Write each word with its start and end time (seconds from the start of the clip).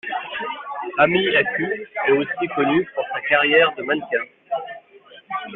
Amy 0.97 1.29
Acuff 1.37 1.69
est 2.07 2.11
aussi 2.13 2.47
connue 2.55 2.89
pour 2.95 3.03
sa 3.13 3.21
carrière 3.29 3.71
de 3.75 3.83
mannequin. 3.83 4.25